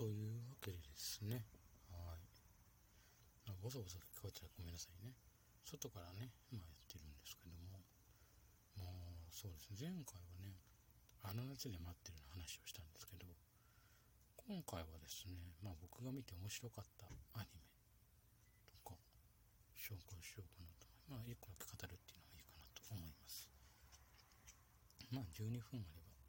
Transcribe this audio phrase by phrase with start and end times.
[0.00, 1.44] というわけですね、
[1.92, 2.24] はい。
[3.60, 5.12] ボソボソ聞こえたらごめんなさいね。
[5.60, 7.84] 外からね、まあやってるんですけども、
[8.80, 10.56] もうそうですね、前回はね、
[11.20, 13.28] あの夏で待ってるの話をしたんですけど、
[14.40, 17.04] 今回はですね、まあ僕が見て面白かった
[17.36, 17.68] アニメ
[18.72, 18.96] とか、
[19.76, 20.88] 紹介しようかなと。
[21.12, 23.52] まあ一個だけ語るっていうのがいいかなと思います。
[25.12, 26.24] まあ12分あれば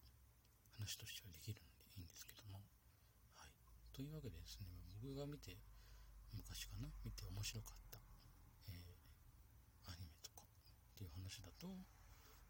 [0.76, 2.60] 話としてはできるのでいいんですけども、
[3.92, 4.72] というわけでですね、
[5.04, 5.52] 僕が見て、
[6.32, 8.00] 昔かな、見て面白かった、
[8.72, 11.68] えー、アニメとかっていう話だと、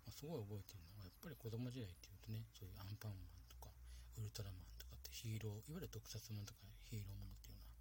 [0.05, 3.73] まあ、すごい覚えてるのは、やっぱり子供時代っていうとね、そういうアンパンマンとか、
[4.17, 7.73] ウルトラマンとかってヒーロー、いわゆる特撮ものとかヒーローものっていうのは、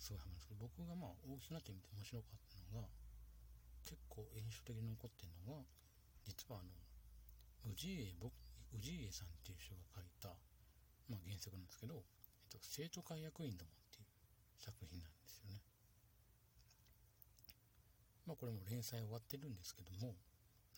[0.00, 2.88] すごいハマるんですけど、僕がまあ大きくなってみて面白かったのが、
[3.84, 5.62] 結構印象的に残ってるのが、
[6.24, 6.72] 実はあの、
[7.76, 8.16] 氏家
[8.80, 10.32] 氏家さんっていう人が書いた、
[11.08, 12.02] まあ、原作なんですけど、
[12.58, 14.06] と、生徒会役員どもっていう
[14.58, 15.60] 作品なんですよね。
[18.26, 20.16] まあこれも連載終わってるんですけども、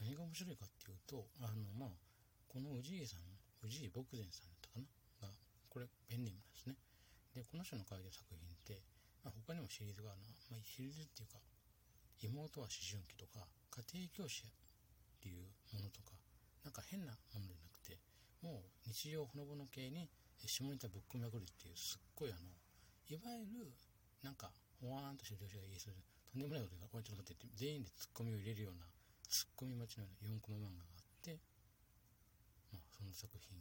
[0.01, 1.91] 何が面白いかっていうと、あのまあ、
[2.47, 3.23] この氏家さん、
[3.67, 4.87] 氏家牧前さんだったかな
[5.27, 5.35] が、
[5.69, 6.77] これペンネームなんですね。
[7.35, 8.83] で、この人の書いた作品って、
[9.23, 11.43] まあ、他にもシリーズがあるのは、まあ、シリーズっていうか、
[12.23, 14.51] 妹は思春期とか、家庭教師っ
[15.23, 16.15] ていうものとか、
[16.63, 17.99] なんか変なものじゃなくて、
[18.43, 20.11] もう日常ほのぼの系に
[20.47, 22.47] 下ネタぶっ込みまくるっていうすっごいあの、
[23.11, 23.73] いわゆる
[24.23, 28.87] なんかほわーんとしてる人が言いそうで、とんでもないことがこうやってことって全員でツッコミを入れるような
[29.27, 31.41] ツッコミ待ちのような4コマ漫画があって、
[32.71, 33.59] まあその作品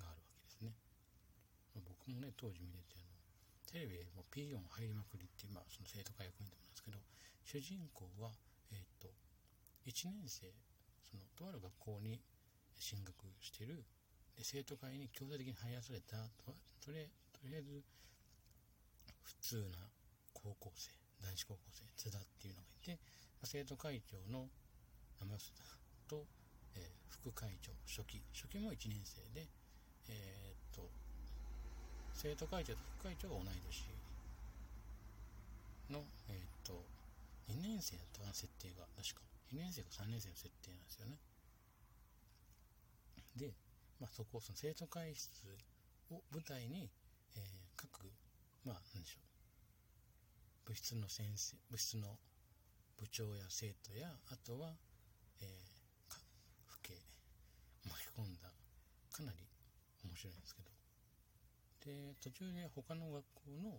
[0.00, 0.72] があるわけですね。
[1.76, 3.12] まあ、僕もね、当時見ててあの、
[3.68, 6.98] テレビでも P4 入りまくりっていう、まあその生徒会役員でもなんですけど、
[7.44, 8.32] 主人公は、
[8.72, 9.12] えっ、と、
[9.84, 10.48] 1年生、
[11.04, 12.18] そのとある学校に
[12.78, 13.84] 進学してる
[14.42, 16.16] 生徒会に強制的に入らされた。
[16.80, 17.82] とりとりあえず
[19.22, 19.78] 普通な
[20.32, 20.90] 高校生
[21.22, 22.98] 男子高校生津田っていうのがいて、
[23.44, 24.48] 生徒会長の
[25.20, 25.62] 山須田
[26.08, 26.24] と、
[26.76, 29.46] えー、副会長初期初期も1年生で
[30.08, 30.88] えー、っと
[32.12, 33.88] 生徒会長と副会長が同い年
[35.90, 36.84] のえー、っと
[37.48, 39.20] 2年生だったな設定が確か
[39.52, 41.18] 2年生か3年生の設定なんですよね。
[43.36, 43.52] で、
[44.00, 45.30] まあ、そこ、その生徒会室
[46.10, 46.90] を舞台に、
[47.36, 47.42] えー、
[47.76, 48.10] 各、
[48.64, 49.20] まあ、なんでしょ
[50.66, 52.18] う、部室の先生、部室の
[52.98, 54.74] 部長や生徒や、あとは、
[55.40, 56.18] えー、か、
[56.82, 56.98] 父兄、
[57.90, 58.48] 巻き込んだ、
[59.12, 59.38] かなり
[60.04, 60.70] 面白いんですけど、
[61.84, 63.70] で、途中で他の学校の、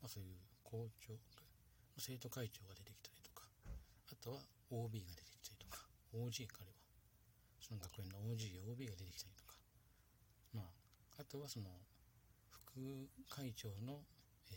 [0.00, 1.14] まあそういう校長、
[1.98, 3.48] 生徒会長が出てきたりとか、
[4.12, 4.40] あとは
[4.70, 5.84] OB が出てきたりとか、
[6.14, 6.80] OG 彼は。
[7.60, 9.39] その学園の OG、OB が出てきたりとか、
[11.20, 11.68] あ、とはその、
[12.48, 12.80] 副
[13.28, 14.00] 会長の、
[14.48, 14.54] え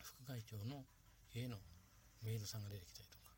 [0.00, 0.84] ー、副会長の
[1.32, 1.56] 家の
[2.22, 3.32] メイドさんが出てきたりとか、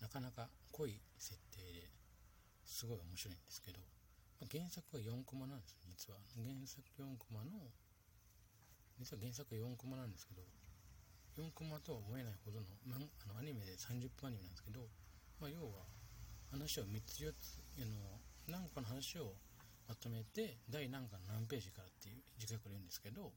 [0.00, 1.90] なかなか濃い設定で
[2.66, 3.78] すごい面白いんですけど、
[4.40, 6.18] まあ、原作は4コマなんです実は。
[6.34, 7.70] 原作4コマの、
[8.98, 10.42] 実は原作4コマなんですけど、
[11.38, 14.88] 4コマとは思えないほどの、まあのアニメで30分アニメなんですけど、
[15.38, 15.86] まあ、要は、
[16.50, 19.36] 話を3つ4つ、あの、何個の話を
[19.88, 23.32] まとめて、第何巻何ページからっていう時間から言うんですけど、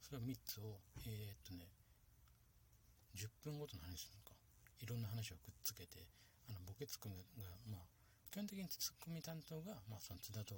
[0.00, 1.68] それを3つを、えー、っとね、
[3.16, 4.36] 10分ごとの話するのか、
[4.80, 6.06] いろんな話をくっつけて、
[6.48, 7.80] あの、ボケツッコミが、まあ、
[8.30, 10.54] 基本的にツッコミ担当が、まあ、その津田と、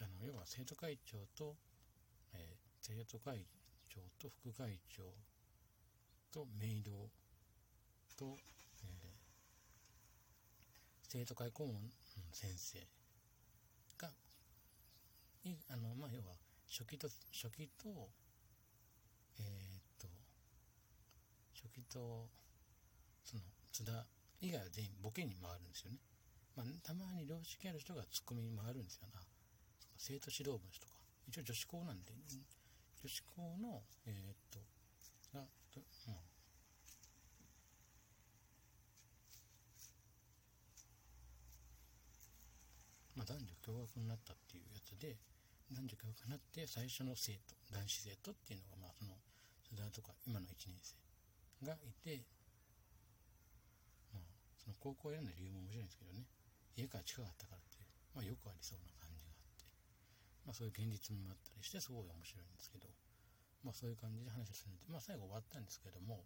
[0.00, 1.56] あの、要は生徒会長と、
[2.34, 3.44] えー、生徒会
[3.88, 5.02] 長と副会長
[6.32, 6.92] とメイド
[8.16, 8.36] と、
[8.82, 9.16] えー
[11.08, 11.74] 生徒会顧問
[12.32, 12.78] 先生
[13.96, 14.10] が、
[15.44, 16.34] いあの、まあ、要は、
[16.68, 18.10] 初期と、初期と、
[19.38, 20.08] えー、っと、
[21.54, 22.28] 初期と、
[23.24, 24.04] その、津田
[24.40, 25.98] 以外は全員ボケに回るんですよね。
[26.56, 29.20] まあ、たまに良識ある人がツッコミに回るんですよな。
[29.96, 31.00] 生徒指導部の人とか。
[31.28, 32.12] 一応女子校なんで、
[33.02, 34.58] 女子校の、えー、っと、
[35.36, 36.16] が、とまあ、
[43.16, 45.16] まあ、男女共学になったっていうやつで、
[45.72, 49.18] 男女共学になって最初の生徒、男子生徒っていうのが、まあ、その、
[49.66, 50.94] 須田とか今の1年生
[51.66, 52.22] がいて、
[54.14, 54.26] まあ、
[54.62, 56.26] その高校を選んだ理由も面白いんですけどね、
[56.78, 59.66] 家から近かったからっていう、まあ、よくありそうな感じがあって、
[60.46, 62.86] まあ、そういう現実もあったりして、すごい面白いんですけど、
[63.66, 66.22] まあ、そういう感じで話をするんで、まあ、最後終わったんですけども、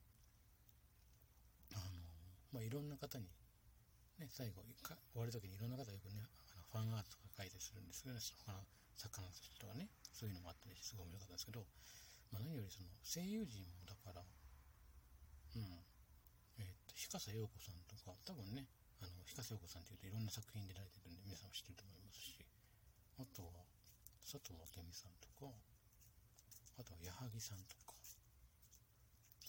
[1.72, 2.04] あの、
[2.52, 3.24] まあ、いろんな方に
[4.20, 6.20] ね、最後、終わる時にいろんな方よくね、
[6.52, 8.60] あのファンアートとか書いたりするんですけどね、その
[9.00, 11.64] 作家の人とかねそういうのもあったりしてすごい面白かったんですけど、
[12.28, 15.80] まあ、何よりその声優陣もだからうん
[16.60, 18.68] えー、っと日笠陽子さんとか多分ね
[19.00, 22.36] あの日笠陽子さんっていうといろんな作品に出られてるんで皆さんも知ってると思いますし
[23.16, 23.64] あとは
[24.20, 25.48] 佐藤明美さんとか
[26.76, 27.90] あとは矢作さんとか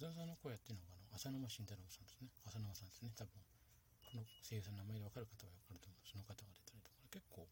[0.02, 2.34] 津田さんの声やってるのがあの浅沼慎太郎さんですね。
[2.50, 3.14] 浅沼さんですね。
[3.14, 3.38] 多分
[4.02, 7.46] この声優さんの名前で分かる方は分かると思うその方が出たりとか結構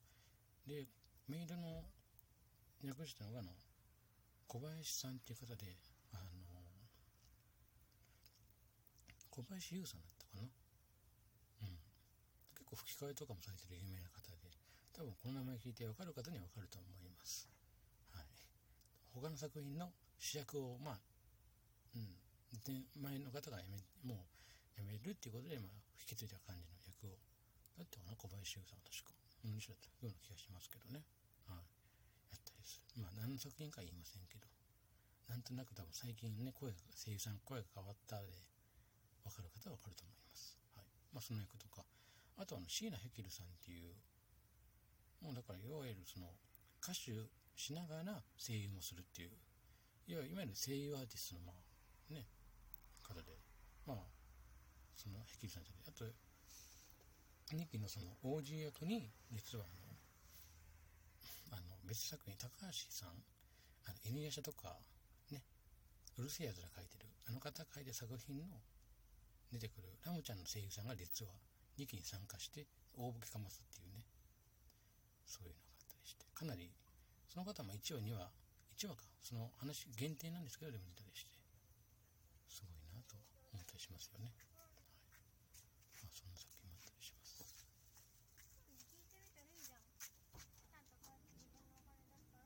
[0.66, 0.90] で
[1.29, 1.85] メイドの
[2.81, 3.53] 訳したのがの
[4.49, 5.77] 小林さんっていう方で
[6.09, 6.41] あの
[9.29, 10.49] 小林優さんだったかな？
[11.69, 11.77] うん。
[12.57, 14.41] 結構吹き替えとかもされてる有名な方で
[14.91, 17.45] 多分この名前聞いて分かる方には分かると思います。
[18.09, 18.27] はい。
[19.13, 20.99] 他の作品の主役をまあ
[21.93, 22.17] うん。
[22.65, 27.21] で前の方が辞めもう辞めるっていうことで、まあ、引き継いだ感じの役を。
[27.77, 28.17] だってかな？
[28.17, 29.13] 小林優さんは確か。
[29.45, 31.05] 同じだったような気がしますけどね。
[32.98, 34.48] ま何の作品か言いませんけど
[35.30, 38.33] なんとなく多分最近ね声が声優さん声が変わったで
[39.24, 40.86] 分かる方は分かると思います、はい。
[41.13, 41.86] まあ、その役とか。
[42.39, 43.92] あとあの椎名ヘキルさんっていう
[45.19, 46.31] もうだからいわゆるその
[46.80, 47.12] 歌手
[47.60, 49.36] しながら声優もするっていう
[50.07, 52.25] いわゆる声優アーティストのまあね
[53.04, 53.36] 方で。
[53.86, 53.98] まあ
[54.95, 55.83] そのヘキルさんじゃない。
[55.88, 56.06] あと
[57.56, 59.88] 2期のその王子役に実はあの
[61.89, 63.18] 別作品高橋さん
[63.89, 64.77] あの犬夜叉とか
[65.33, 65.41] ね
[66.19, 68.62] うるせえやつら書いてるあの方書いて作品の
[69.50, 71.33] 出てくるラムちゃんの声優さんが実は
[71.81, 74.06] 2期に参加して大ボケかますっていうね
[75.25, 76.69] そういうのがあったりしてかなり
[77.25, 78.30] その方も1話2話
[78.77, 81.33] 1話かその話限定なんですけどでも出たりして
[82.45, 83.18] すごいなと
[83.50, 84.45] 思ったりしますよね、はい
[86.06, 87.50] まあ、そんな作品もあったりします
[88.38, 89.89] 聞いてみたらいいじゃん。
[89.89, 90.53] ちゃんとこうやっ
[90.94, 92.45] て自分のお金出したら、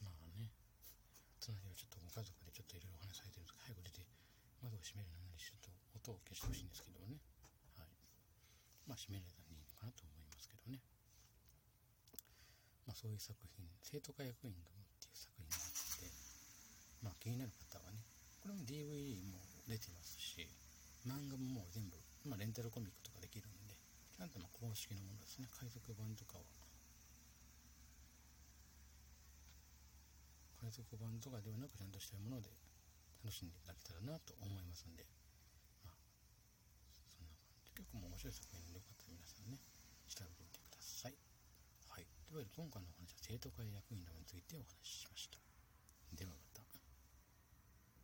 [0.00, 0.52] もう、まあね
[1.42, 4.06] 隣はちょっとご家族でちょっといろいろお話されてるんですけど早く出て
[4.62, 7.18] 窓を閉めるのにちょっと音を消してほしいんですけどね。
[7.74, 7.90] はい。
[8.86, 10.78] まあ閉められたらいいのかなと思いますけどね。
[12.86, 16.06] まあそういう作品「生徒会役員ども」っていう作品があって
[17.02, 18.06] まあ気になる方はね
[18.38, 20.46] これも DVD も出てますし
[21.02, 23.74] 漫画ももう全部、まあ、レンタルコミックとかできるんで
[24.14, 25.50] ちゃんとま公式のものですね。
[25.50, 26.44] 海賊版とかは
[30.62, 32.46] 海賊版とかではなくちゃんとしたもので
[33.18, 35.02] 楽しんでいただけたらなと思いますんで。
[35.82, 35.98] まあ
[36.94, 37.66] そんな感じ。
[37.66, 39.58] で結構面白い作品でよかったら皆さんね
[40.06, 41.18] 調べてみてください。
[41.90, 42.06] はい。
[42.30, 45.42] というわけで今回のお話は生徒会役員などについてお話ししました。